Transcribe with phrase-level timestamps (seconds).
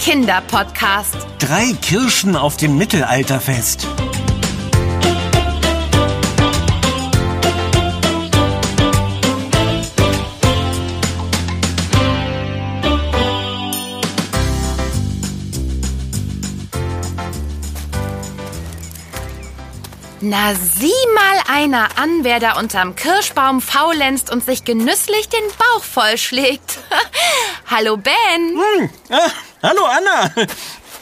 [0.00, 1.14] Kinderpodcast.
[1.38, 3.86] Drei Kirschen auf dem Mittelalterfest.
[20.22, 25.84] Na, sieh mal einer an, wer da unterm Kirschbaum faulenzt und sich genüsslich den Bauch
[25.84, 26.78] vollschlägt.
[27.66, 28.14] Hallo Ben.
[28.78, 28.90] Hm.
[29.10, 29.30] Ah,
[29.62, 30.32] hallo Anna.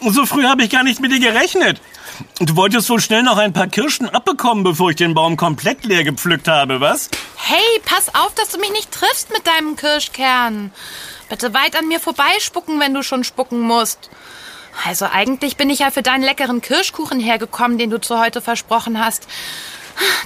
[0.01, 1.81] So früh habe ich gar nicht mit dir gerechnet.
[2.41, 6.05] Du wolltest wohl schnell noch ein paar Kirschen abbekommen, bevor ich den Baum komplett leer
[6.05, 7.11] gepflückt habe, was?
[7.37, 10.73] Hey, pass auf, dass du mich nicht triffst mit deinem Kirschkern.
[11.29, 14.11] Bitte weit an mir vorbeispucken, wenn du schon spucken musst.
[14.87, 19.05] Also eigentlich bin ich ja für deinen leckeren Kirschkuchen hergekommen, den du zu heute versprochen
[19.05, 19.27] hast.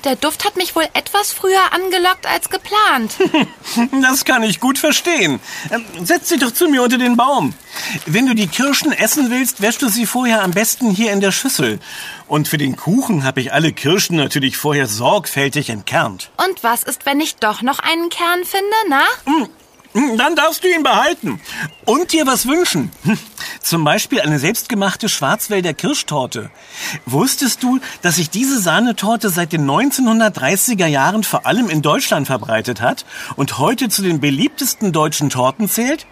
[0.04, 3.16] Der Duft hat mich wohl etwas früher angelockt als geplant.
[4.02, 5.40] Das kann ich gut verstehen.
[5.70, 7.54] Ähm, Setz dich doch zu mir unter den Baum.
[8.04, 11.32] Wenn du die Kirschen essen willst, wäschst du sie vorher am besten hier in der
[11.32, 11.78] Schüssel.
[12.26, 16.30] Und für den Kuchen habe ich alle Kirschen natürlich vorher sorgfältig entkernt.
[16.36, 19.46] Und was ist, wenn ich doch noch einen Kern finde, na?
[19.94, 21.40] Hm, Dann darfst du ihn behalten.
[21.84, 22.90] Und dir was wünschen.
[23.04, 23.18] Hm,
[23.60, 26.50] Zum Beispiel eine selbstgemachte Schwarzwälder Kirschtorte.
[27.06, 32.80] Wusstest du, dass sich diese Sahnetorte seit den 1930er Jahren vor allem in Deutschland verbreitet
[32.80, 33.04] hat
[33.36, 36.06] und heute zu den beliebtesten deutschen Torten zählt?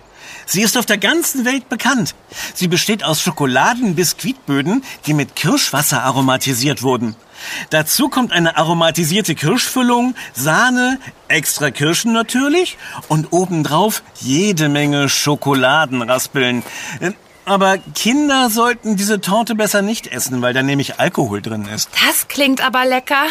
[0.47, 2.15] Sie ist auf der ganzen Welt bekannt.
[2.55, 7.17] Sie besteht aus Schokoladen-Biskuitböden, die mit Kirschwasser aromatisiert wurden.
[7.71, 16.63] Dazu kommt eine aromatisierte Kirschfüllung, Sahne, extra Kirschen natürlich und obendrauf jede Menge Schokoladenraspeln.
[17.01, 17.13] Äh,
[17.45, 21.89] Aber Kinder sollten diese Torte besser nicht essen, weil da nämlich Alkohol drin ist.
[22.07, 23.25] Das klingt aber lecker.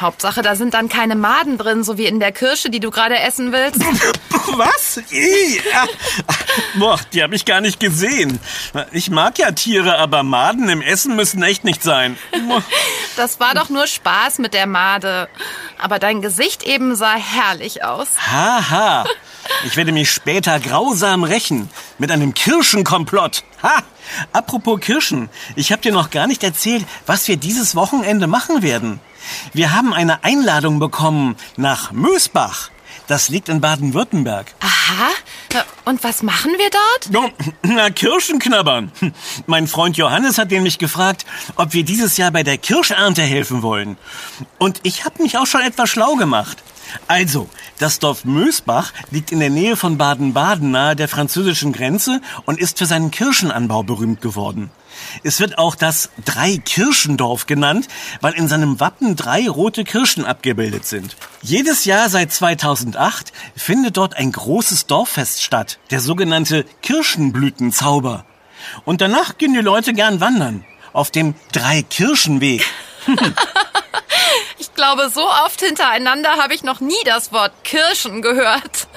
[0.00, 3.18] Hauptsache, da sind dann keine Maden drin, so wie in der Kirsche, die du gerade
[3.18, 3.80] essen willst.
[4.56, 5.00] Was?
[5.74, 5.86] Ah,
[6.74, 8.38] Boah, die habe ich gar nicht gesehen.
[8.92, 12.16] Ich mag ja Tiere, aber Maden im Essen müssen echt nicht sein.
[13.16, 15.28] Das war doch nur Spaß mit der Made.
[15.78, 18.08] Aber dein Gesicht eben sah herrlich aus.
[18.30, 19.04] Haha.
[19.66, 21.68] Ich werde mich später grausam rächen.
[21.98, 23.42] Mit einem Kirschenkomplott.
[23.62, 23.82] Ha!
[24.32, 25.28] Apropos Kirschen.
[25.56, 29.00] Ich habe dir noch gar nicht erzählt, was wir dieses Wochenende machen werden.
[29.52, 32.70] Wir haben eine Einladung bekommen nach Mösbach.
[33.08, 34.54] Das liegt in Baden-Württemberg.
[34.60, 35.10] Aha.
[35.84, 37.34] Und was machen wir dort?
[37.62, 38.92] Na, Kirschen knabbern.
[39.46, 43.96] Mein Freund Johannes hat nämlich gefragt, ob wir dieses Jahr bei der Kirschernte helfen wollen.
[44.58, 46.62] Und ich habe mich auch schon etwas schlau gemacht.
[47.08, 47.48] Also,
[47.78, 52.78] das Dorf Mösbach liegt in der Nähe von Baden-Baden nahe der französischen Grenze und ist
[52.78, 54.70] für seinen Kirschenanbau berühmt geworden.
[55.22, 57.88] Es wird auch das Drei-Kirschendorf genannt,
[58.20, 61.16] weil in seinem Wappen drei rote Kirschen abgebildet sind.
[61.42, 68.24] Jedes Jahr seit 2008 findet dort ein großes Dorffest statt, der sogenannte Kirschenblütenzauber.
[68.84, 72.64] Und danach gehen die Leute gern wandern, auf dem Drei-Kirschenweg.
[74.72, 78.88] Ich glaube, so oft hintereinander habe ich noch nie das Wort Kirschen gehört.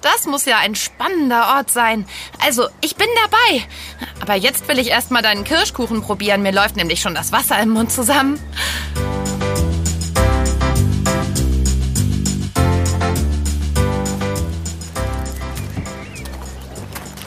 [0.00, 2.04] Das muss ja ein spannender Ort sein.
[2.44, 3.64] Also, ich bin dabei.
[4.20, 6.42] Aber jetzt will ich erst mal deinen Kirschkuchen probieren.
[6.42, 8.40] Mir läuft nämlich schon das Wasser im Mund zusammen.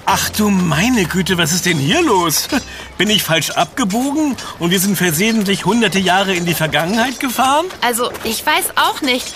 [0.05, 2.49] Ach du meine Güte, was ist denn hier los?
[2.97, 7.67] Bin ich falsch abgebogen und wir sind versehentlich hunderte Jahre in die Vergangenheit gefahren?
[7.81, 9.35] Also, ich weiß auch nicht.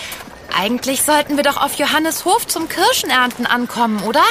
[0.54, 4.22] Eigentlich sollten wir doch auf Johannes Hof zum Kirschenernten ankommen, oder?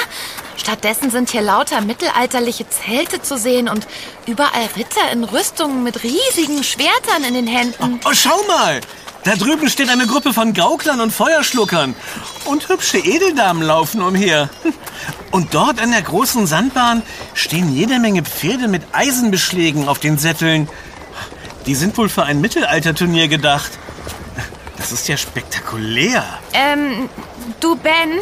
[0.61, 3.88] Stattdessen sind hier lauter mittelalterliche Zelte zu sehen und
[4.27, 7.99] überall Ritter in Rüstungen mit riesigen Schwertern in den Händen.
[8.05, 8.79] Oh, schau mal!
[9.23, 11.95] Da drüben steht eine Gruppe von Gauklern und Feuerschluckern.
[12.45, 14.49] Und hübsche Edeldamen laufen umher.
[15.31, 17.01] Und dort an der großen Sandbahn
[17.33, 20.69] stehen jede Menge Pferde mit Eisenbeschlägen auf den Sätteln.
[21.66, 23.72] Die sind wohl für ein Mittelalterturnier gedacht.
[24.78, 26.23] Das ist ja spektakulär.
[26.53, 27.09] Ähm,
[27.59, 28.19] du Ben,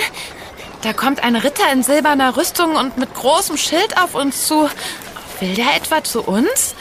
[0.82, 4.70] da kommt ein Ritter in silberner Rüstung und mit großem Schild auf uns zu.
[5.40, 6.76] Will der etwa zu uns?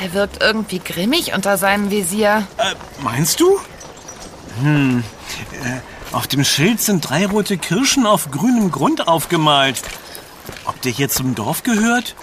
[0.00, 2.46] Der wirkt irgendwie grimmig unter seinem Visier.
[2.56, 3.58] Äh, meinst du?
[4.60, 5.02] Hm.
[5.62, 9.82] Äh, auf dem Schild sind drei rote Kirschen auf grünem Grund aufgemalt.
[10.64, 12.14] Ob der hier zum Dorf gehört?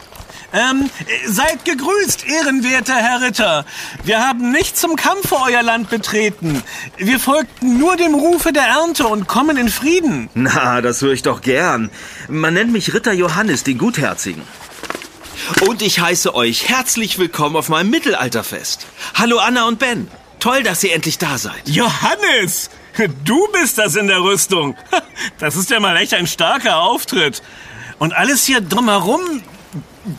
[0.54, 3.66] Ähm, äh, seid gegrüßt, ehrenwerter Herr Ritter.
[4.04, 6.64] Wir haben nicht zum Kampfe euer Land betreten.
[6.98, 10.30] Wir folgten nur dem Rufe der Ernte und kommen in Frieden.
[10.34, 11.90] Na, das höre ich doch gern.
[12.28, 14.44] Man nennt mich Ritter Johannes, den Gutherzigen.
[15.68, 18.88] Und ich heiße euch herzlich willkommen auf meinem Mittelalterfest.
[19.16, 20.08] Hallo Anna und Ben.
[20.40, 21.68] Toll, dass ihr endlich da seid.
[21.68, 22.70] Johannes!
[23.26, 24.76] Du bist das in der Rüstung.
[25.40, 27.42] Das ist ja mal echt ein starker Auftritt.
[28.00, 29.42] Und alles hier drumherum,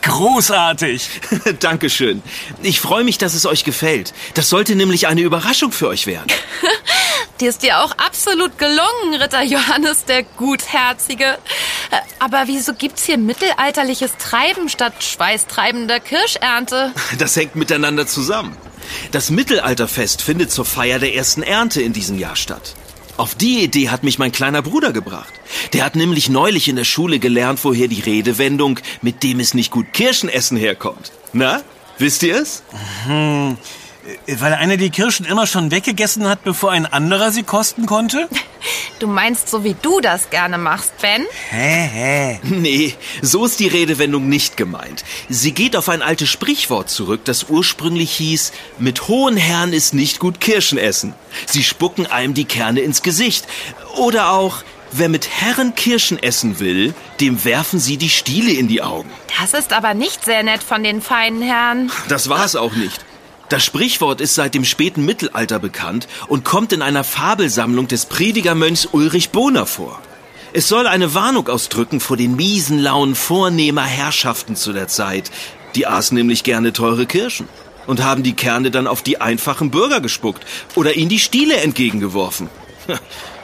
[0.03, 1.09] Großartig.
[1.61, 2.23] Dankeschön.
[2.63, 4.13] Ich freue mich, dass es euch gefällt.
[4.35, 6.27] Das sollte nämlich eine Überraschung für euch werden.
[7.41, 11.39] Die ist dir auch absolut gelungen, Ritter Johannes der Gutherzige.
[11.91, 16.93] Äh, Aber wieso gibt's hier mittelalterliches Treiben statt schweißtreibender Kirschernte?
[17.19, 18.57] Das hängt miteinander zusammen.
[19.13, 22.75] Das Mittelalterfest findet zur Feier der ersten Ernte in diesem Jahr statt.
[23.17, 25.33] Auf die Idee hat mich mein kleiner Bruder gebracht.
[25.73, 29.71] Der hat nämlich neulich in der Schule gelernt, woher die Redewendung, mit dem es nicht
[29.71, 31.13] gut Kirschen essen herkommt.
[31.33, 31.63] Na,
[31.99, 32.63] wisst ihr es?
[33.07, 38.29] Weil einer die Kirschen immer schon weggegessen hat, bevor ein anderer sie kosten konnte?
[38.99, 41.25] Du meinst, so wie du das gerne machst, Ben?
[41.51, 42.41] Hä, hä.
[42.57, 45.05] Nee, so ist die Redewendung nicht gemeint.
[45.29, 50.19] Sie geht auf ein altes Sprichwort zurück, das ursprünglich hieß, mit hohen Herren ist nicht
[50.19, 51.15] gut Kirschen essen.
[51.47, 53.47] Sie spucken einem die Kerne ins Gesicht.
[53.97, 58.83] Oder auch, wer mit Herren Kirschen essen will, dem werfen sie die Stiele in die
[58.83, 59.11] Augen.
[59.41, 61.91] Das ist aber nicht sehr nett von den feinen Herren.
[62.09, 63.06] Das war es auch nicht.
[63.49, 68.87] Das Sprichwort ist seit dem späten Mittelalter bekannt und kommt in einer Fabelsammlung des Predigermönchs
[68.87, 70.01] Ulrich Bohner vor.
[70.53, 75.31] Es soll eine Warnung ausdrücken vor den miesen Launen vornehmer Herrschaften zu der Zeit.
[75.77, 77.49] Die aßen nämlich gerne teure Kirschen
[77.87, 80.45] und haben die Kerne dann auf die einfachen Bürger gespuckt
[80.75, 82.49] oder ihnen die Stiele entgegengeworfen.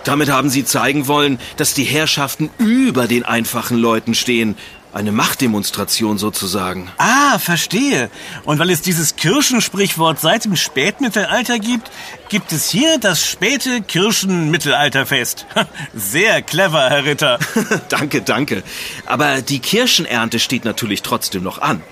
[0.04, 4.56] Damit haben sie zeigen wollen, dass die Herrschaften über den einfachen Leuten stehen.
[4.92, 6.90] Eine Machtdemonstration sozusagen.
[6.98, 8.10] Ah, verstehe.
[8.44, 11.90] Und weil es dieses Kirschensprichwort seit dem Spätmittelalter gibt,
[12.28, 15.46] gibt es hier das späte Kirschenmittelalterfest.
[15.94, 17.38] Sehr clever, Herr Ritter.
[17.88, 18.62] danke, danke.
[19.06, 21.82] Aber die Kirschenernte steht natürlich trotzdem noch an.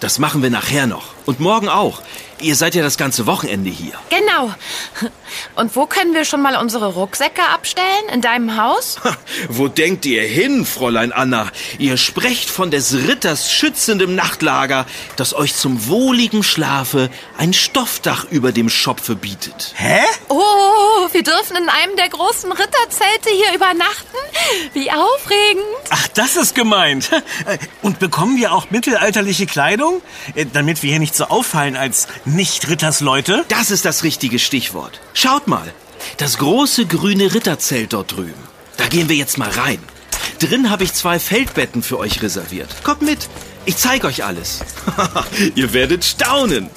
[0.00, 1.14] Das machen wir nachher noch.
[1.24, 2.02] Und morgen auch.
[2.40, 3.92] Ihr seid ja das ganze Wochenende hier.
[4.08, 4.52] Genau.
[5.56, 7.86] Und wo können wir schon mal unsere Rucksäcke abstellen?
[8.12, 8.96] In deinem Haus?
[9.48, 11.48] Wo denkt ihr hin, Fräulein Anna?
[11.78, 18.52] Ihr sprecht von des Ritters schützendem Nachtlager, das euch zum wohligen Schlafe ein Stoffdach über
[18.52, 19.74] dem Schopfe bietet.
[19.76, 20.00] Hä?
[20.28, 24.16] Oh, wir dürfen in einem der großen Ritterzelte hier übernachten?
[24.72, 25.64] Wie aufregend.
[25.90, 27.10] Ach, das ist gemeint.
[27.82, 30.02] Und bekommen wir auch mittelalterliche Kleidung?
[30.34, 33.44] Äh, Damit wir hier nicht so auffallen als Nicht-Rittersleute?
[33.48, 35.00] Das ist das richtige Stichwort.
[35.14, 35.72] Schaut mal,
[36.16, 38.42] das große grüne Ritterzelt dort drüben.
[38.76, 39.78] Da gehen wir jetzt mal rein.
[40.38, 42.68] Drin habe ich zwei Feldbetten für euch reserviert.
[42.84, 43.28] Kommt mit,
[43.64, 44.60] ich zeige euch alles.
[45.54, 46.70] Ihr werdet staunen.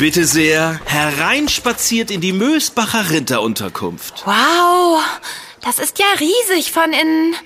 [0.00, 4.22] Bitte sehr, hereinspaziert in die Mösbacher Ritterunterkunft.
[4.24, 5.02] Wow,
[5.60, 7.36] das ist ja riesig von innen.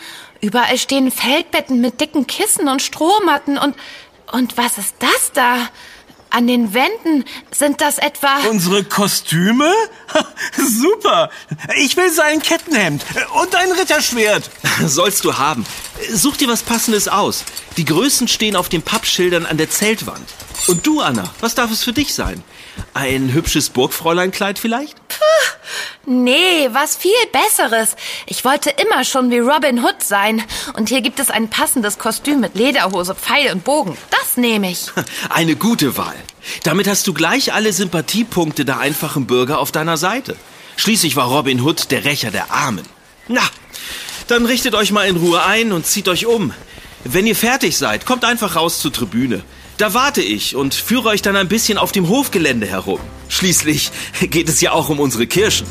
[0.41, 3.75] Überall stehen Feldbetten mit dicken Kissen und Strohmatten und
[4.31, 5.69] und was ist das da?
[6.31, 9.73] An den Wänden sind das etwa Unsere Kostüme?
[10.57, 11.31] Super.
[11.79, 13.05] Ich will sein Kettenhemd
[13.43, 14.49] und ein Ritterschwert.
[14.87, 15.67] Sollst du haben.
[16.13, 17.45] Such dir was Passendes aus.
[17.77, 20.29] Die Größen stehen auf den Pappschildern an der Zeltwand.
[20.67, 22.43] Und du, Anna, was darf es für dich sein?
[22.95, 24.97] Ein hübsches Burgfräuleinkleid vielleicht?
[26.07, 27.97] Nee, was viel besseres.
[28.27, 30.43] Ich wollte immer schon wie Robin Hood sein
[30.75, 33.97] und hier gibt es ein passendes Kostüm mit Lederhose, Pfeil und Bogen.
[34.11, 34.87] Das nehme ich.
[35.31, 36.17] Eine gute Wahl.
[36.63, 40.37] Damit hast du gleich alle Sympathiepunkte der einfachen Bürger auf deiner Seite.
[40.77, 42.87] Schließlich war Robin Hood der Rächer der Armen.
[43.29, 43.43] Na,
[44.27, 46.53] dann richtet euch mal in Ruhe ein und zieht euch um.
[47.05, 49.43] Wenn ihr fertig seid, kommt einfach raus zur Tribüne.
[49.77, 53.01] Da warte ich und führe euch dann ein bisschen auf dem Hofgelände herum.
[53.29, 53.91] Schließlich
[54.21, 55.67] geht es ja auch um unsere Kirschen.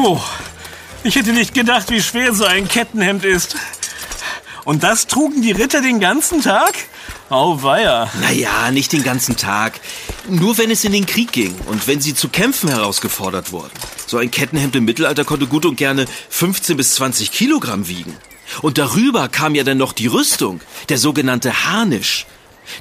[0.00, 0.20] Oh,
[1.02, 3.56] ich hätte nicht gedacht, wie schwer so ein Kettenhemd ist.
[4.64, 6.74] Und das trugen die Ritter den ganzen Tag?
[7.30, 8.10] Auweia.
[8.22, 9.80] Naja, nicht den ganzen Tag.
[10.28, 13.72] Nur wenn es in den Krieg ging und wenn sie zu Kämpfen herausgefordert wurden.
[14.06, 18.16] So ein Kettenhemd im Mittelalter konnte gut und gerne 15 bis 20 Kilogramm wiegen.
[18.62, 22.26] Und darüber kam ja dann noch die Rüstung, der sogenannte Harnisch.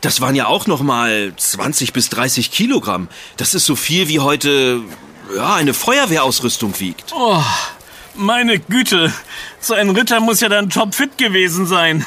[0.01, 3.09] Das waren ja auch noch mal 20 bis 30 Kilogramm.
[3.35, 4.81] Das ist so viel wie heute
[5.35, 7.11] ja, eine Feuerwehrausrüstung wiegt.
[7.13, 7.43] Oh,
[8.15, 9.13] meine Güte.
[9.59, 12.05] So ein Ritter muss ja dann topfit gewesen sein.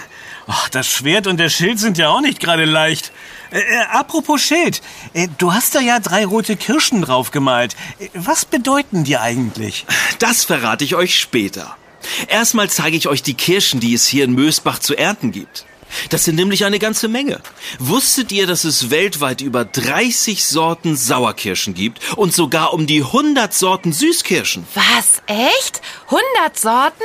[0.53, 3.13] Ach, das Schwert und der Schild sind ja auch nicht gerade leicht.
[3.53, 4.83] Äh, äh, apropos Schild,
[5.15, 7.77] äh, du hast da ja drei rote Kirschen drauf gemalt.
[8.01, 9.87] Äh, Was bedeuten die eigentlich?
[10.19, 11.77] Das verrate ich euch später.
[12.27, 15.67] Erstmal zeige ich euch die Kirschen, die es hier in Mösbach zu ernten gibt.
[16.11, 17.41] Das sind nämlich eine ganze Menge.
[17.79, 23.53] Wusstet ihr, dass es weltweit über 30 Sorten Sauerkirschen gibt und sogar um die 100
[23.53, 24.67] Sorten Süßkirschen?
[24.75, 25.23] Was?
[25.27, 25.81] Echt?
[26.07, 27.03] 100 Sorten?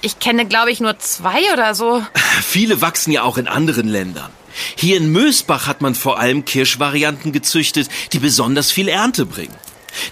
[0.00, 2.04] Ich kenne, glaube ich, nur zwei oder so.
[2.42, 4.30] Viele wachsen ja auch in anderen Ländern.
[4.76, 9.54] Hier in Mösbach hat man vor allem Kirschvarianten gezüchtet, die besonders viel Ernte bringen.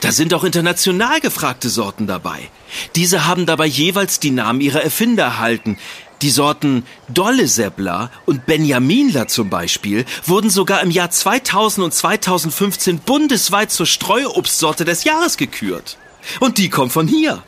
[0.00, 2.50] Da sind auch international gefragte Sorten dabei.
[2.94, 5.78] Diese haben dabei jeweils die Namen ihrer Erfinder erhalten.
[6.22, 13.00] Die Sorten Dolle Seppler und Benjaminler zum Beispiel wurden sogar im Jahr 2000 und 2015
[13.00, 15.98] bundesweit zur Streuobstsorte des Jahres gekürt.
[16.38, 17.42] Und die kommt von hier.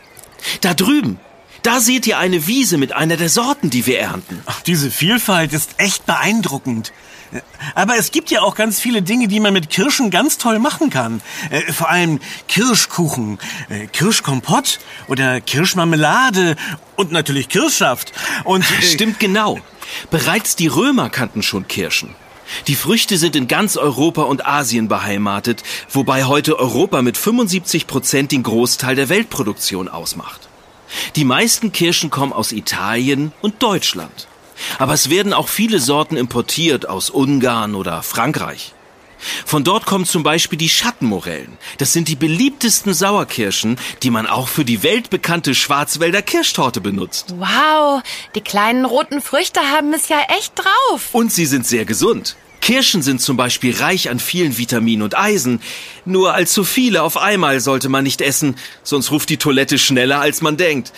[0.60, 1.20] Da drüben.
[1.62, 4.42] Da seht ihr eine Wiese mit einer der Sorten, die wir ernten.
[4.44, 6.92] Ach, diese Vielfalt ist echt beeindruckend.
[7.74, 10.90] Aber es gibt ja auch ganz viele Dinge, die man mit Kirschen ganz toll machen
[10.90, 11.20] kann.
[11.50, 13.38] Äh, vor allem Kirschkuchen,
[13.68, 16.56] äh, Kirschkompott oder Kirschmarmelade
[16.96, 18.12] und natürlich Kirschsaft.
[18.44, 19.60] Und äh, stimmt genau.
[20.10, 22.14] Bereits die Römer kannten schon Kirschen.
[22.66, 28.32] Die Früchte sind in ganz Europa und Asien beheimatet, wobei heute Europa mit 75 Prozent
[28.32, 30.48] den Großteil der Weltproduktion ausmacht.
[31.16, 34.28] Die meisten Kirschen kommen aus Italien und Deutschland.
[34.78, 38.72] Aber es werden auch viele Sorten importiert aus Ungarn oder Frankreich.
[39.46, 41.56] Von dort kommen zum Beispiel die Schattenmorellen.
[41.78, 47.34] Das sind die beliebtesten Sauerkirschen, die man auch für die weltbekannte Schwarzwälder Kirschtorte benutzt.
[47.38, 48.02] Wow,
[48.34, 51.08] die kleinen roten Früchte haben es ja echt drauf.
[51.12, 52.36] Und sie sind sehr gesund.
[52.60, 55.60] Kirschen sind zum Beispiel reich an vielen Vitaminen und Eisen.
[56.06, 60.40] Nur allzu viele auf einmal sollte man nicht essen, sonst ruft die Toilette schneller, als
[60.40, 60.92] man denkt.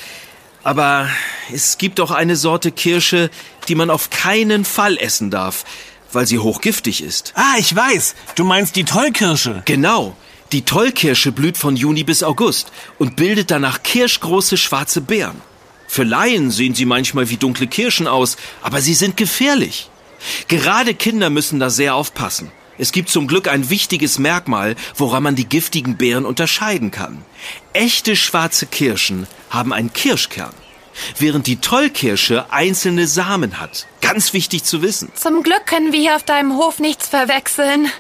[0.66, 1.08] Aber
[1.52, 3.30] es gibt auch eine Sorte Kirsche,
[3.68, 5.64] die man auf keinen Fall essen darf,
[6.11, 7.32] weil sie hochgiftig ist.
[7.37, 8.16] Ah, ich weiß.
[8.35, 9.62] Du meinst die Tollkirsche.
[9.64, 10.16] Genau.
[10.50, 15.40] Die Tollkirsche blüht von Juni bis August und bildet danach kirschgroße schwarze Beeren.
[15.87, 19.88] Für Laien sehen sie manchmal wie dunkle Kirschen aus, aber sie sind gefährlich.
[20.49, 22.50] Gerade Kinder müssen da sehr aufpassen.
[22.78, 27.23] Es gibt zum Glück ein wichtiges Merkmal, woran man die giftigen Beeren unterscheiden kann.
[27.73, 30.52] Echte schwarze Kirschen haben einen Kirschkern,
[31.18, 33.87] während die Tollkirsche einzelne Samen hat.
[34.00, 35.11] Ganz wichtig zu wissen.
[35.14, 37.90] Zum Glück können wir hier auf deinem Hof nichts verwechseln.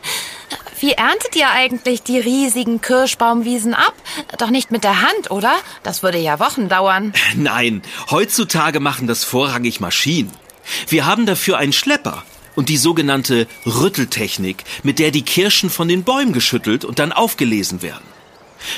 [0.78, 3.94] Wie erntet ihr eigentlich die riesigen Kirschbaumwiesen ab?
[4.38, 5.54] Doch nicht mit der Hand, oder?
[5.82, 7.14] Das würde ja Wochen dauern.
[7.34, 7.80] Nein,
[8.10, 10.30] heutzutage machen das vorrangig Maschinen.
[10.88, 12.24] Wir haben dafür einen Schlepper,
[12.56, 17.82] und die sogenannte Rütteltechnik, mit der die Kirschen von den Bäumen geschüttelt und dann aufgelesen
[17.82, 18.16] werden.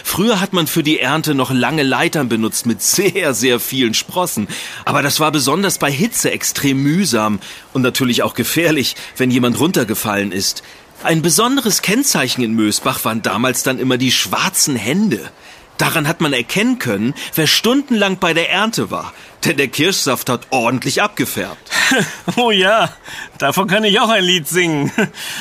[0.05, 4.49] Früher hat man für die Ernte noch lange Leitern benutzt mit sehr, sehr vielen Sprossen.
[4.85, 7.41] Aber das war besonders bei Hitze extrem mühsam
[7.73, 10.63] und natürlich auch gefährlich, wenn jemand runtergefallen ist.
[11.05, 15.31] Ein besonderes Kennzeichen in Mösbach waren damals dann immer die schwarzen Hände.
[15.79, 19.13] Daran hat man erkennen können, wer stundenlang bei der Ernte war.
[19.45, 21.71] Denn der Kirschsaft hat ordentlich abgefärbt.
[22.37, 22.91] oh ja,
[23.39, 24.91] davon kann ich auch ein Lied singen.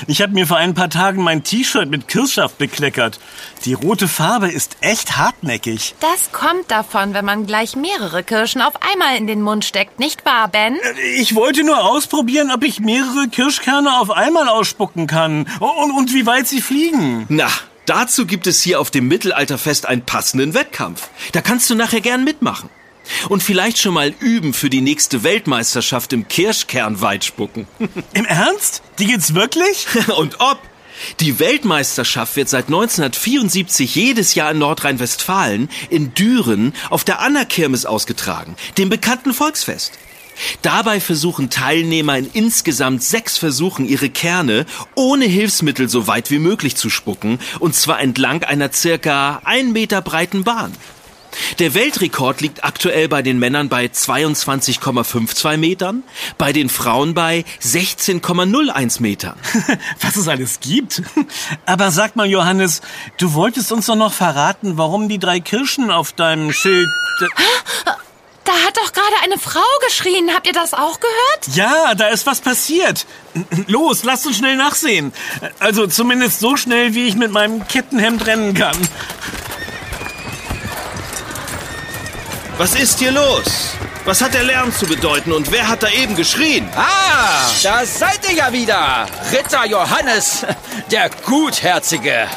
[0.05, 3.19] Ich habe mir vor ein paar Tagen mein T-Shirt mit Kirschsaft bekleckert.
[3.65, 5.95] Die rote Farbe ist echt hartnäckig.
[5.99, 10.23] Das kommt davon, wenn man gleich mehrere Kirschen auf einmal in den Mund steckt, nicht
[10.25, 10.77] wahr, Ben?
[11.15, 15.47] Ich wollte nur ausprobieren, ob ich mehrere Kirschkerne auf einmal ausspucken kann.
[15.59, 17.25] Und, und wie weit sie fliegen.
[17.29, 17.49] Na,
[17.87, 21.09] Dazu gibt es hier auf dem Mittelalterfest einen passenden Wettkampf.
[21.31, 22.69] Da kannst du nachher gern mitmachen.
[23.29, 27.65] Und vielleicht schon mal üben für die nächste Weltmeisterschaft im Kirschkernweitspucken.
[28.13, 28.81] Im Ernst?
[28.99, 29.87] Die gibt's wirklich?
[30.17, 30.59] Und ob?
[31.21, 38.57] Die Weltmeisterschaft wird seit 1974 jedes Jahr in Nordrhein-Westfalen in Düren auf der Anna-Kirmes ausgetragen,
[38.77, 39.97] dem bekannten Volksfest.
[40.61, 44.65] Dabei versuchen Teilnehmer in insgesamt sechs Versuchen ihre Kerne
[44.95, 50.01] ohne Hilfsmittel so weit wie möglich zu spucken, und zwar entlang einer circa ein Meter
[50.01, 50.73] breiten Bahn.
[51.59, 56.03] Der Weltrekord liegt aktuell bei den Männern bei 22,52 Metern,
[56.37, 59.35] bei den Frauen bei 16,01 Metern.
[60.01, 61.03] Was es alles gibt.
[61.65, 62.81] Aber sag mal, Johannes,
[63.17, 66.87] du wolltest uns doch noch verraten, warum die drei Kirschen auf deinem Schild...
[68.57, 70.31] Da hat doch gerade eine Frau geschrien.
[70.33, 71.55] Habt ihr das auch gehört?
[71.55, 73.05] Ja, da ist was passiert.
[73.67, 75.13] Los, lasst uns schnell nachsehen.
[75.59, 78.75] Also zumindest so schnell, wie ich mit meinem Kettenhemd rennen kann.
[82.57, 83.75] Was ist hier los?
[84.05, 86.67] Was hat der Lärm zu bedeuten und wer hat da eben geschrien?
[86.75, 89.05] Ah, da seid ihr ja wieder.
[89.31, 90.43] Ritter Johannes,
[90.91, 92.27] der Gutherzige.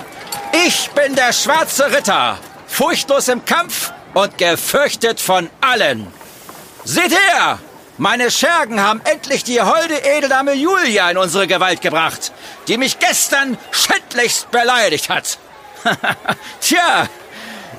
[0.66, 6.06] Ich bin der schwarze Ritter, furchtlos im Kampf und gefürchtet von allen.
[6.84, 7.58] Seht her!
[7.98, 12.32] Meine Schergen haben endlich die holde Edeldame Julia in unsere Gewalt gebracht,
[12.66, 15.38] die mich gestern schändlichst beleidigt hat.
[16.62, 17.08] Tja,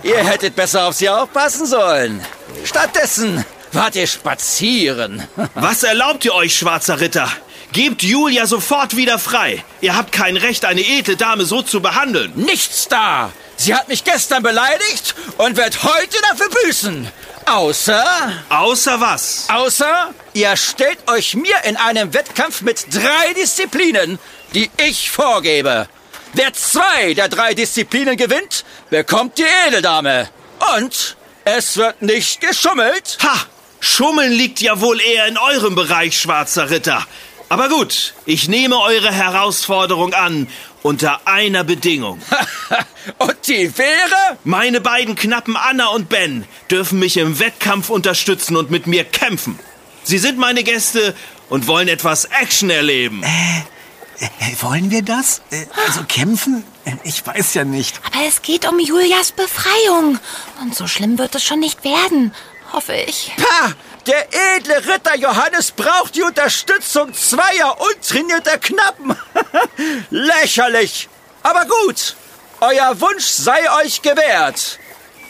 [0.04, 2.24] ihr hättet besser auf sie aufpassen sollen.
[2.66, 5.28] Stattdessen wart ihr spazieren.
[5.56, 7.28] Was erlaubt ihr euch, schwarzer Ritter?
[7.72, 9.64] Gebt Julia sofort wieder frei.
[9.80, 12.34] Ihr habt kein Recht, eine edle Dame so zu behandeln.
[12.36, 13.32] Nichts da!
[13.62, 17.08] Sie hat mich gestern beleidigt und wird heute dafür büßen.
[17.46, 18.04] Außer,
[18.50, 19.46] Außer was?
[19.50, 24.18] außer, ihr stellt euch mir in einem Wettkampf mit drei Disziplinen,
[24.56, 25.88] die ich vorgebe.
[26.34, 30.28] Wer zwei der drei Disziplinen gewinnt, bekommt die Edeldame.
[30.76, 31.16] Und
[31.46, 33.20] es wird nicht geschummelt.
[33.22, 33.46] Ha!
[33.80, 37.06] Schummeln liegt ja wohl eher in eurem Bereich, schwarzer Ritter.
[37.50, 40.48] Aber gut, ich nehme eure Herausforderung an,
[40.84, 42.22] unter einer Bedingung.
[43.18, 44.38] Und die wäre?
[44.44, 49.58] Meine beiden Knappen Anna und Ben dürfen mich im Wettkampf unterstützen und mit mir kämpfen.
[50.04, 51.16] Sie sind meine Gäste
[51.50, 53.24] und wollen etwas Action erleben.
[53.24, 55.42] Äh, wollen wir das?
[55.50, 56.64] Äh, also kämpfen?
[56.86, 58.00] Äh, Ich weiß ja nicht.
[58.06, 60.20] Aber es geht um Julias Befreiung.
[60.62, 62.34] Und so schlimm wird es schon nicht werden.
[62.74, 63.32] Hoffe ich.
[63.38, 63.74] Pah!
[64.08, 69.16] Der edle Ritter Johannes braucht die Unterstützung zweier untrainierter Knappen.
[70.10, 71.08] Lächerlich.
[71.44, 72.16] Aber gut.
[72.62, 74.80] Euer Wunsch sei euch gewährt.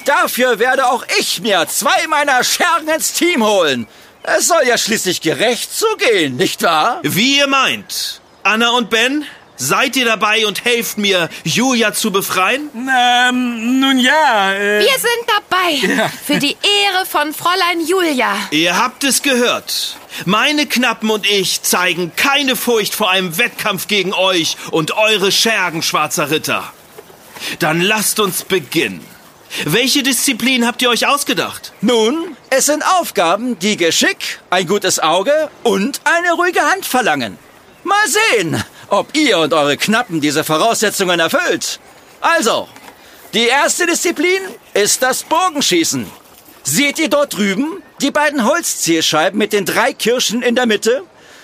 [0.06, 3.88] Dafür werde auch ich mir zwei meiner Schergen ins Team holen.
[4.24, 7.00] Es soll ja schließlich gerecht zugehen, nicht wahr?
[7.04, 8.22] Wie ihr meint.
[8.44, 9.26] Anna und Ben,
[9.62, 12.70] seid ihr dabei und helft mir, Julia zu befreien?
[12.76, 14.54] Ähm, nun ja.
[14.54, 16.10] Äh, Wir sind dabei.
[16.26, 18.36] Für die Ehre von Fräulein Julia.
[18.50, 19.98] Ihr habt es gehört.
[20.26, 25.84] Meine Knappen und ich zeigen keine Furcht vor einem Wettkampf gegen euch und eure Schergen,
[25.84, 26.74] schwarzer Ritter.
[27.60, 29.06] Dann lasst uns beginnen.
[29.66, 31.74] Welche Disziplin habt ihr euch ausgedacht?
[31.82, 37.38] Nun, es sind Aufgaben, die Geschick, ein gutes Auge und eine ruhige Hand verlangen.
[37.84, 41.80] Mal sehen, ob ihr und eure Knappen diese Voraussetzungen erfüllt.
[42.20, 42.68] Also,
[43.34, 44.42] die erste Disziplin
[44.74, 46.06] ist das Bogenschießen.
[46.64, 51.04] Seht ihr dort drüben die beiden Holzzielscheiben mit den drei Kirschen in der Mitte?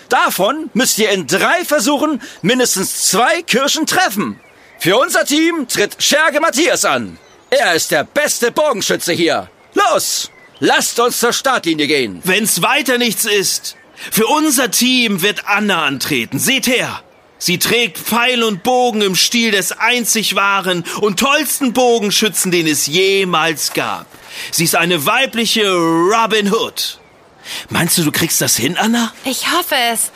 [0.10, 4.40] Davon müsst ihr in drei Versuchen mindestens zwei Kirschen treffen.
[4.80, 7.18] Für unser Team tritt Scherge Matthias an.
[7.50, 9.50] Er ist der beste Bogenschütze hier.
[9.74, 12.22] Los, lasst uns zur Startlinie gehen.
[12.26, 13.78] Wenn's weiter nichts ist,
[14.12, 16.40] für unser Team wird Anna antreten.
[16.40, 17.02] Seht her!
[17.40, 22.88] Sie trägt Pfeil und Bogen im Stil des einzig wahren und tollsten Bogenschützen, den es
[22.88, 24.08] jemals gab.
[24.52, 27.00] Sie ist eine weibliche Robin Hood.
[27.70, 29.14] Meinst du, du kriegst das hin, Anna?
[29.24, 30.12] Ich hoffe es.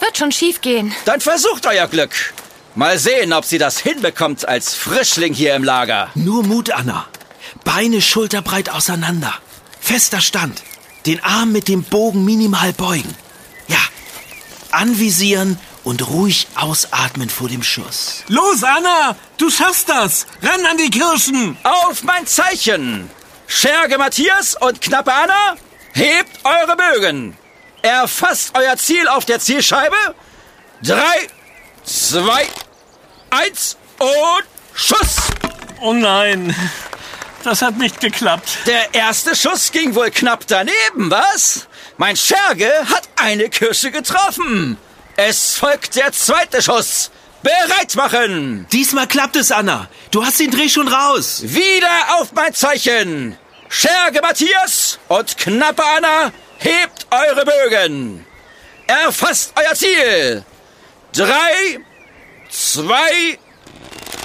[0.00, 0.94] Wird schon schief gehen.
[1.04, 2.34] Dann versucht euer Glück.
[2.74, 6.10] Mal sehen, ob sie das hinbekommt als Frischling hier im Lager.
[6.14, 7.06] Nur Mut, Anna.
[7.64, 9.34] Beine schulterbreit auseinander.
[9.80, 10.62] Fester Stand.
[11.04, 13.14] Den Arm mit dem Bogen minimal beugen.
[13.66, 13.78] Ja.
[14.70, 18.22] Anvisieren und ruhig ausatmen vor dem Schuss.
[18.28, 19.16] los, Anna!
[19.38, 20.26] Du schaffst das!
[20.42, 21.56] Ran an die Kirschen!
[21.62, 23.10] Auf mein Zeichen!
[23.46, 25.56] Scherge Matthias und Knappe Anna,
[25.94, 27.38] hebt eure Bögen.
[27.80, 29.96] Erfasst euer Ziel auf der Zielscheibe.
[30.82, 31.28] Drei,
[31.84, 32.46] zwei,
[33.30, 35.16] eins und Schuss!
[35.80, 36.54] Oh nein,
[37.44, 38.58] das hat nicht geklappt.
[38.66, 41.66] Der erste Schuss ging wohl knapp daneben, was?
[41.96, 44.76] Mein Scherge hat eine Kirsche getroffen.
[45.20, 47.10] Es folgt der zweite Schuss.
[47.42, 48.68] Bereit machen!
[48.70, 49.88] Diesmal klappt es, Anna.
[50.12, 51.40] Du hast den Dreh schon raus.
[51.42, 53.36] Wieder auf mein Zeichen!
[53.68, 58.24] Scherge Matthias und Knappe Anna, hebt eure Bögen!
[58.86, 60.44] Erfasst euer Ziel!
[61.12, 61.80] Drei,
[62.48, 63.38] zwei,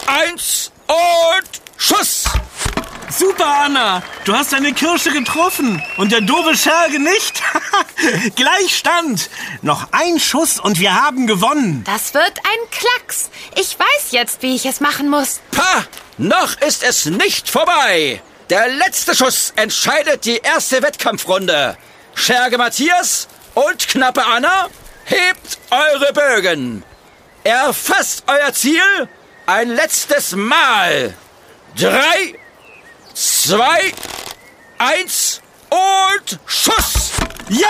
[0.05, 2.25] eins und Schuss!
[3.09, 4.01] Super, Anna!
[4.25, 7.41] Du hast deine Kirsche getroffen und der doofe Scherge nicht.
[8.35, 9.29] Gleichstand.
[9.61, 11.83] Noch ein Schuss und wir haben gewonnen.
[11.85, 13.29] Das wird ein Klacks.
[13.55, 15.41] Ich weiß jetzt, wie ich es machen muss.
[15.51, 15.85] Pah!
[16.17, 18.21] Noch ist es nicht vorbei!
[18.49, 21.77] Der letzte Schuss entscheidet die erste Wettkampfrunde.
[22.13, 24.69] Scherge Matthias und Knappe Anna,
[25.05, 26.83] hebt eure Bögen.
[27.43, 29.09] Erfasst euer Ziel
[29.45, 31.13] ein letztes Mal.
[31.75, 32.35] Drei,
[33.13, 33.93] zwei,
[34.77, 37.11] eins und Schuss!
[37.49, 37.67] Ja!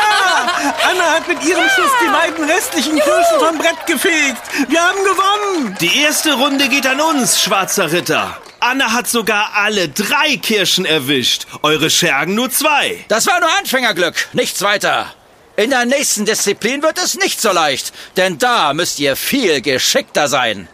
[0.90, 4.42] Anna hat mit ihrem Schuss die beiden restlichen Kirschen vom Brett gefegt.
[4.70, 5.78] Wir haben gewonnen.
[5.82, 8.38] Die erste Runde geht an uns, schwarzer Ritter.
[8.60, 11.48] Anna hat sogar alle drei Kirschen erwischt.
[11.64, 13.04] Eure Schergen nur zwei.
[13.10, 15.14] Das war nur Anfängerglück, nichts weiter.
[15.56, 20.28] In der nächsten Disziplin wird es nicht so leicht, denn da müsst ihr viel geschickter
[20.28, 20.68] sein.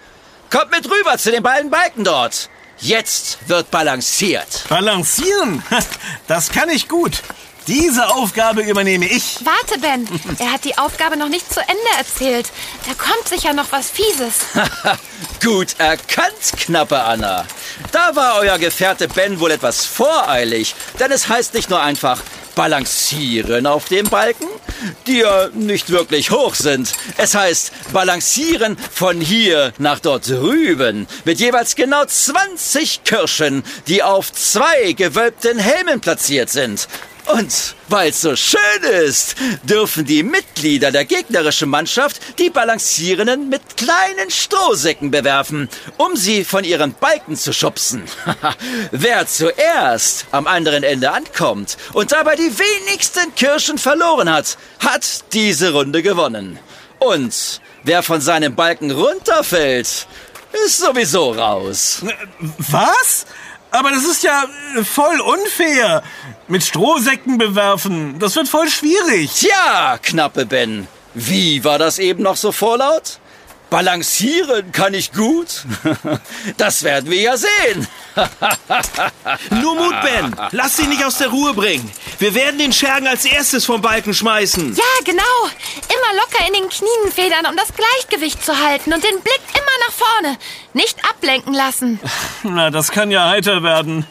[0.51, 2.49] Kommt mit rüber zu den beiden Balken dort.
[2.81, 4.65] Jetzt wird balanciert.
[4.69, 5.63] Balancieren?
[6.27, 7.23] Das kann ich gut.
[7.69, 9.37] Diese Aufgabe übernehme ich.
[9.45, 10.07] Warte, Ben.
[10.39, 12.47] Er hat die Aufgabe noch nicht zu Ende erzählt.
[12.87, 14.39] Da kommt sicher noch was Fieses.
[15.43, 17.45] Gut erkannt, knappe Anna.
[17.91, 22.23] Da war euer Gefährte Ben wohl etwas voreilig, denn es heißt nicht nur einfach
[22.55, 24.47] Balancieren auf dem Balken,
[25.05, 26.91] die ja nicht wirklich hoch sind.
[27.17, 34.33] Es heißt Balancieren von hier nach dort drüben mit jeweils genau 20 Kirschen, die auf
[34.33, 36.87] zwei gewölbten Helmen platziert sind.
[37.29, 43.61] Und weil es so schön ist, dürfen die Mitglieder der gegnerischen Mannschaft die Balancierenden mit
[43.77, 48.03] kleinen Strohsäcken bewerfen, um sie von ihren Balken zu schubsen.
[48.91, 55.71] Wer zuerst am anderen Ende ankommt und dabei die wenigsten Kirschen verloren hat, hat diese
[55.71, 56.57] Runde gewonnen.
[56.97, 60.07] Und wer von seinem Balken runterfällt,
[60.65, 62.01] ist sowieso raus.
[62.57, 63.27] Was?
[63.71, 64.45] Aber das ist ja
[64.77, 66.03] äh, voll unfair.
[66.47, 69.31] Mit Strohsäcken bewerfen, das wird voll schwierig.
[69.33, 70.87] Tja, knappe Ben.
[71.13, 73.19] Wie war das eben noch so vorlaut?
[73.69, 75.65] Balancieren kann ich gut.
[76.57, 77.87] Das werden wir ja sehen.
[79.61, 80.35] Nur Mut, Ben.
[80.51, 81.89] Lass dich nicht aus der Ruhe bringen.
[82.17, 84.75] Wir werden den Schergen als erstes vom Balken schmeißen.
[84.75, 85.21] Ja, genau.
[85.43, 89.85] Immer locker in den Knien federn, um das Gleichgewicht zu halten und den Blick immer
[89.85, 90.37] nach vorne.
[90.73, 91.99] Nicht ablenken lassen.
[92.43, 94.05] Na, das kann ja heiter werden.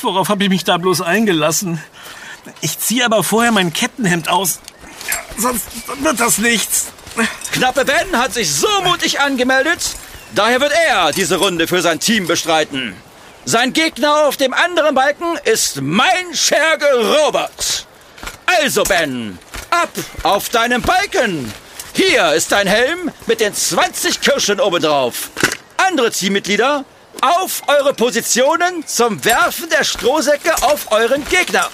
[0.00, 1.82] Worauf habe ich mich da bloß eingelassen?
[2.60, 4.60] Ich ziehe aber vorher mein Kettenhemd aus.
[5.36, 5.66] Sonst
[6.02, 6.86] wird das nichts.
[7.52, 9.80] Knappe Ben hat sich so mutig angemeldet.
[10.34, 12.94] Daher wird er diese Runde für sein Team bestreiten.
[13.44, 17.86] Sein Gegner auf dem anderen Balken ist mein Scherge Robert.
[18.46, 19.38] Also Ben,
[19.70, 19.90] ab
[20.22, 21.52] auf deinen Balken.
[21.92, 25.30] Hier ist dein Helm mit den 20 Kirschen obendrauf.
[25.76, 26.84] Andere Teammitglieder,
[27.22, 31.70] auf eure Positionen zum Werfen der Strohsäcke auf euren Gegner.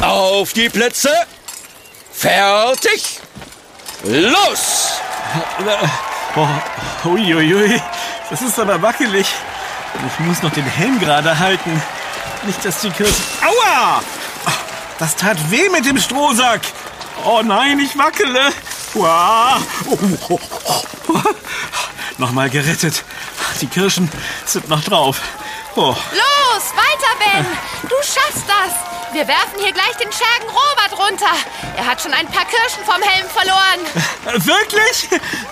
[0.00, 1.10] Auf die Plätze.
[2.12, 3.20] Fertig.
[4.04, 5.00] Los!
[6.36, 7.80] Oh, uiuiui,
[8.30, 9.26] das ist aber wackelig.
[10.06, 11.82] Ich muss noch den Helm gerade halten.
[12.44, 13.24] Nicht, dass die Kirschen...
[13.42, 14.02] Aua!
[14.98, 16.60] Das tat weh mit dem Strohsack.
[17.24, 18.52] Oh nein, ich wackele.
[18.94, 19.06] Oh,
[20.28, 20.40] oh,
[21.08, 21.22] oh.
[22.18, 23.04] Nochmal gerettet.
[23.60, 24.10] Die Kirschen
[24.46, 25.20] sind noch drauf.
[25.74, 25.94] Oh.
[26.12, 27.46] Los, weiter, Ben.
[27.82, 28.89] Du schaffst das.
[29.12, 31.32] Wir werfen hier gleich den Schergen Robert runter.
[31.76, 33.80] Er hat schon ein paar Kirschen vom Helm verloren.
[34.26, 35.08] Äh, Wirklich?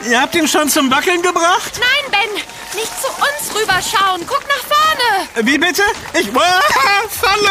[0.09, 1.73] Ihr habt ihn schon zum Wackeln gebracht?
[1.79, 2.35] Nein, Ben,
[2.81, 4.25] nicht zu uns rüberschauen.
[4.29, 5.29] Guck nach vorne.
[5.49, 5.83] Wie bitte?
[6.15, 7.51] Ich falle!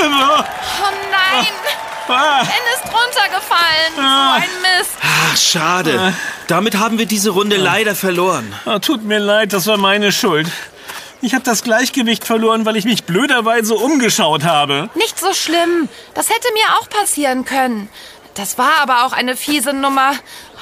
[0.00, 0.04] Oh
[1.10, 1.46] nein,
[2.10, 2.42] Ah.
[2.42, 3.94] Ben ist runtergefallen.
[3.94, 4.92] So ein Mist.
[5.02, 6.14] Ach, schade.
[6.46, 8.54] Damit haben wir diese Runde leider verloren.
[8.64, 10.48] Ah, Tut mir leid, das war meine Schuld.
[11.20, 14.88] Ich habe das Gleichgewicht verloren, weil ich mich blöderweise umgeschaut habe.
[14.94, 15.88] Nicht so schlimm.
[16.14, 17.88] Das hätte mir auch passieren können.
[18.34, 20.12] Das war aber auch eine fiese Nummer.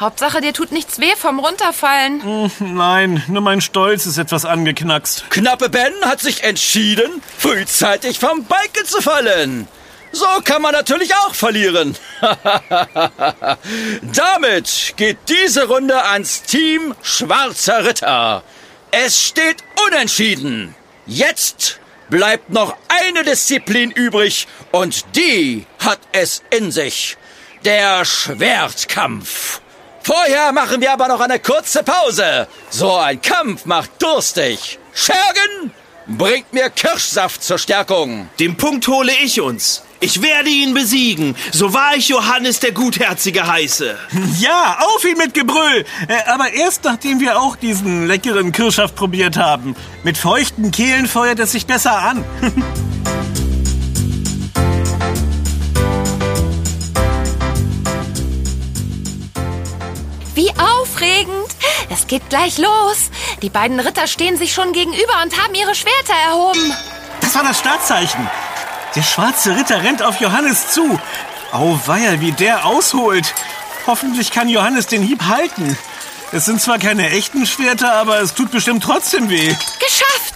[0.00, 2.50] Hauptsache, dir tut nichts weh vom Runterfallen.
[2.58, 5.28] Nein, nur mein Stolz ist etwas angeknackst.
[5.28, 9.68] Knappe Ben hat sich entschieden, frühzeitig vom Balken zu fallen.
[10.12, 11.94] So kann man natürlich auch verlieren.
[14.14, 18.42] Damit geht diese Runde ans Team Schwarzer Ritter.
[18.90, 20.74] Es steht unentschieden.
[21.06, 27.16] Jetzt bleibt noch eine Disziplin übrig und die hat es in sich.
[27.64, 29.60] Der Schwertkampf.
[30.02, 32.46] Vorher machen wir aber noch eine kurze Pause.
[32.70, 34.78] So ein Kampf macht durstig.
[34.94, 35.72] Schergen
[36.06, 38.28] bringt mir Kirschsaft zur Stärkung.
[38.38, 39.82] Den Punkt hole ich uns.
[39.98, 43.96] Ich werde ihn besiegen, so wahr ich Johannes der Gutherzige heiße.
[44.38, 45.86] Ja, auf ihn mit Gebrüll!
[46.08, 49.74] Äh, aber erst nachdem wir auch diesen leckeren Kirschsaft probiert haben.
[50.04, 52.24] Mit feuchten Kehlen feuert es sich besser an.
[60.34, 61.55] Wie aufregend.
[62.06, 63.10] Es geht gleich los.
[63.42, 66.72] Die beiden Ritter stehen sich schon gegenüber und haben ihre Schwerter erhoben.
[67.20, 68.30] Das war das Startzeichen.
[68.94, 71.00] Der schwarze Ritter rennt auf Johannes zu.
[71.50, 73.34] Auweia, wie der ausholt.
[73.88, 75.76] Hoffentlich kann Johannes den Hieb halten.
[76.30, 79.56] Es sind zwar keine echten Schwerter, aber es tut bestimmt trotzdem weh.
[79.80, 80.35] Geschafft!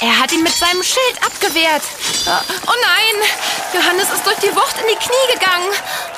[0.00, 1.82] Er hat ihn mit seinem Schild abgewehrt.
[2.26, 3.28] Oh nein!
[3.74, 5.70] Johannes ist durch die Wucht in die Knie gegangen.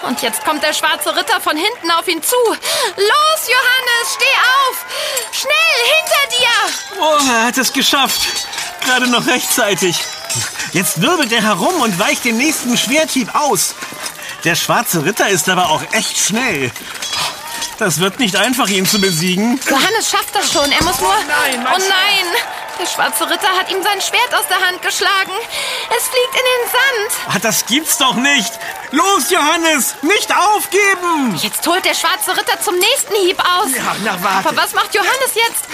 [0.03, 2.37] Und jetzt kommt der schwarze Ritter von hinten auf ihn zu.
[2.47, 4.37] Los, Johannes, steh
[4.69, 4.87] auf!
[5.33, 7.01] Schnell, hinter dir!
[7.01, 8.23] Oh, er hat es geschafft.
[8.85, 9.97] Gerade noch rechtzeitig.
[10.73, 13.75] Jetzt wirbelt er herum und weicht den nächsten Schwerthieb aus.
[14.45, 16.71] Der schwarze Ritter ist aber auch echt schnell.
[17.79, 19.61] Das wird nicht einfach, ihn zu besiegen.
[19.69, 20.71] Johannes schafft das schon.
[20.71, 21.15] Er muss nur.
[21.27, 22.27] nein, mein oh nein!
[22.79, 25.33] Der schwarze Ritter hat ihm sein Schwert aus der Hand geschlagen.
[25.97, 27.35] Es fliegt in den Sand.
[27.35, 28.53] Ah, das gibt's doch nicht.
[28.91, 31.37] Los, Johannes, nicht aufgeben.
[31.37, 33.71] Jetzt holt der schwarze Ritter zum nächsten Hieb aus.
[33.75, 34.49] Ja, na, warte.
[34.49, 35.67] Aber was macht Johannes jetzt?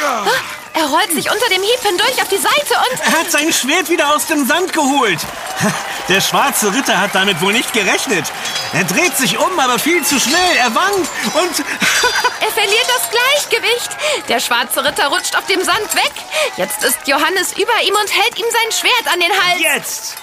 [0.78, 3.00] Er rollt sich unter dem Hieb hindurch auf die Seite und...
[3.00, 5.18] Er hat sein Schwert wieder aus dem Sand geholt.
[6.08, 8.26] Der schwarze Ritter hat damit wohl nicht gerechnet.
[8.72, 10.56] Er dreht sich um, aber viel zu schnell.
[10.56, 11.58] Er wankt und...
[12.40, 13.90] er verliert das Gleichgewicht.
[14.28, 16.12] Der schwarze Ritter rutscht auf dem Sand weg.
[16.56, 19.60] Jetzt ist Johannes über ihm und hält ihm sein Schwert an den Hals.
[19.60, 20.16] Jetzt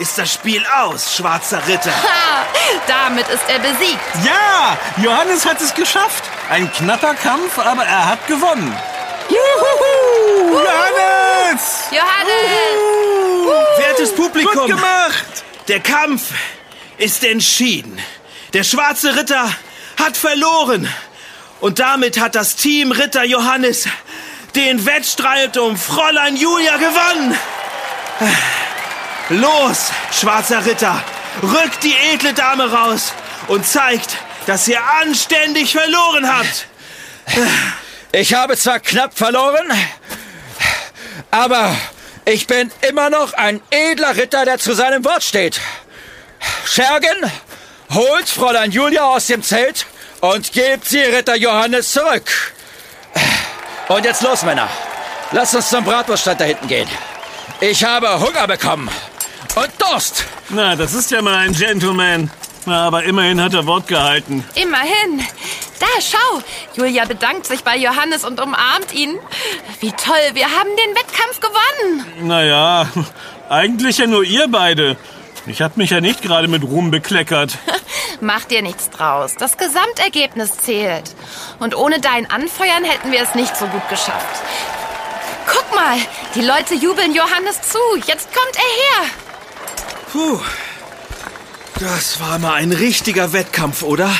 [0.00, 1.92] ist das Spiel aus, schwarzer Ritter.
[1.92, 2.46] Ha,
[2.88, 4.00] damit ist er besiegt.
[4.24, 6.24] Ja, Johannes hat es geschafft.
[6.50, 8.76] Ein knapper Kampf, aber er hat gewonnen.
[9.30, 9.99] Juhu!
[10.40, 11.62] Johannes!
[11.90, 13.78] Johannes!
[13.78, 14.54] Wertes Publikum!
[14.54, 15.44] Gut gemacht!
[15.68, 16.32] Der Kampf
[16.98, 17.98] ist entschieden.
[18.52, 19.52] Der schwarze Ritter
[19.98, 20.88] hat verloren.
[21.60, 23.86] Und damit hat das Team Ritter Johannes
[24.54, 27.38] den Wettstreit um Fräulein Julia gewonnen.
[29.28, 31.02] Los, schwarzer Ritter,
[31.42, 33.12] rückt die edle Dame raus
[33.46, 36.66] und zeigt, dass ihr anständig verloren habt.
[38.12, 39.70] Ich habe zwar knapp verloren,
[41.30, 41.74] aber
[42.24, 45.60] ich bin immer noch ein edler Ritter, der zu seinem Wort steht.
[46.64, 47.30] Schergen,
[47.92, 49.86] holt Fräulein Julia aus dem Zelt
[50.20, 52.30] und gebt sie Ritter Johannes zurück.
[53.88, 54.68] Und jetzt los, Männer.
[55.32, 56.88] Lasst uns zum Bratwurststand da hinten gehen.
[57.60, 58.88] Ich habe Hunger bekommen.
[59.56, 60.24] Und Durst.
[60.48, 62.30] Na, das ist ja mal ein Gentleman.
[62.66, 64.44] Na, aber immerhin hat er Wort gehalten.
[64.54, 65.24] Immerhin.
[65.78, 66.42] Da, schau.
[66.74, 69.18] Julia bedankt sich bei Johannes und umarmt ihn.
[69.80, 72.28] Wie toll, wir haben den Wettkampf gewonnen.
[72.28, 72.86] Naja,
[73.48, 74.96] eigentlich ja nur ihr beide.
[75.46, 77.56] Ich hab mich ja nicht gerade mit Ruhm bekleckert.
[78.20, 79.34] Mach dir nichts draus.
[79.38, 81.14] Das Gesamtergebnis zählt.
[81.58, 84.42] Und ohne dein Anfeuern hätten wir es nicht so gut geschafft.
[85.46, 85.96] Guck mal,
[86.34, 87.78] die Leute jubeln Johannes zu.
[88.06, 89.10] Jetzt kommt er her.
[90.12, 90.40] Puh.
[91.80, 94.10] Das war mal ein richtiger Wettkampf, oder?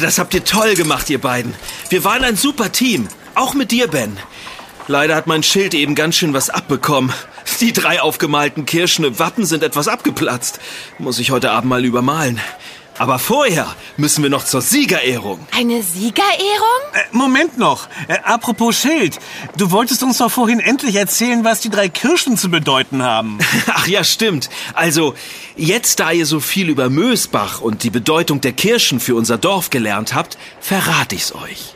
[0.00, 1.54] Das habt ihr toll gemacht, ihr beiden.
[1.90, 3.06] Wir waren ein super Team.
[3.36, 4.16] Auch mit dir, Ben.
[4.88, 7.12] Leider hat mein Schild eben ganz schön was abbekommen.
[7.60, 10.58] Die drei aufgemalten Kirschen im Wappen sind etwas abgeplatzt.
[10.98, 12.40] Muss ich heute Abend mal übermalen.
[12.98, 15.38] Aber vorher müssen wir noch zur Siegerehrung.
[15.54, 16.82] Eine Siegerehrung?
[16.94, 17.88] Äh, Moment noch.
[18.08, 19.18] Äh, apropos Schild.
[19.58, 23.38] Du wolltest uns doch vorhin endlich erzählen, was die drei Kirschen zu bedeuten haben.
[23.66, 24.48] Ach ja, stimmt.
[24.74, 25.14] Also,
[25.56, 29.70] jetzt da ihr so viel über Mösbach und die Bedeutung der Kirschen für unser Dorf
[29.70, 31.74] gelernt habt, verrate ich's euch.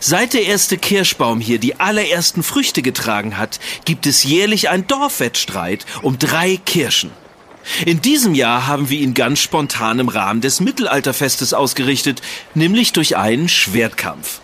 [0.00, 5.86] Seit der erste Kirschbaum hier die allerersten Früchte getragen hat, gibt es jährlich einen Dorfwettstreit
[6.02, 7.10] um drei Kirschen.
[7.84, 12.22] In diesem Jahr haben wir ihn ganz spontan im Rahmen des Mittelalterfestes ausgerichtet,
[12.54, 14.40] nämlich durch einen Schwertkampf.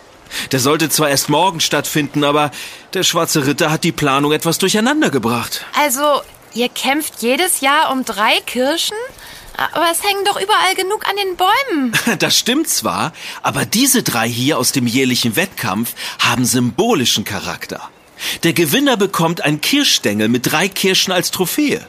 [0.51, 2.51] Der sollte zwar erst morgen stattfinden, aber
[2.93, 5.65] der schwarze Ritter hat die Planung etwas durcheinander gebracht.
[5.77, 6.21] Also,
[6.53, 8.97] ihr kämpft jedes Jahr um drei Kirschen?
[9.73, 11.91] Aber es hängen doch überall genug an den Bäumen.
[12.19, 13.11] Das stimmt zwar,
[13.43, 17.89] aber diese drei hier aus dem jährlichen Wettkampf haben symbolischen Charakter.
[18.43, 21.85] Der Gewinner bekommt ein Kirschstängel mit drei Kirschen als Trophäe.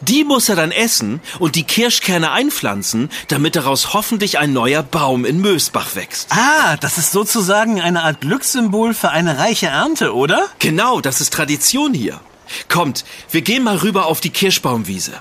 [0.00, 5.24] Die muss er dann essen und die Kirschkerne einpflanzen, damit daraus hoffentlich ein neuer Baum
[5.24, 6.28] in Mösbach wächst.
[6.30, 10.48] Ah, das ist sozusagen eine Art Glückssymbol für eine reiche Ernte, oder?
[10.58, 12.20] Genau, das ist Tradition hier.
[12.68, 15.12] Kommt, wir gehen mal rüber auf die Kirschbaumwiese.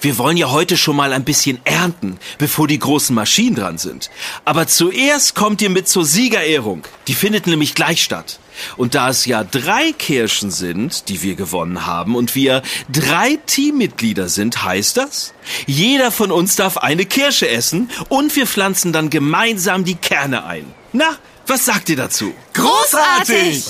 [0.00, 4.10] Wir wollen ja heute schon mal ein bisschen ernten, bevor die großen Maschinen dran sind.
[4.44, 6.82] Aber zuerst kommt ihr mit zur Siegerehrung.
[7.08, 8.38] Die findet nämlich gleich statt.
[8.76, 14.28] Und da es ja drei Kirschen sind, die wir gewonnen haben, und wir drei Teammitglieder
[14.28, 15.34] sind, heißt das,
[15.66, 20.66] jeder von uns darf eine Kirsche essen und wir pflanzen dann gemeinsam die Kerne ein.
[20.92, 21.16] Na,
[21.46, 22.34] was sagt ihr dazu?
[22.52, 23.64] Großartig!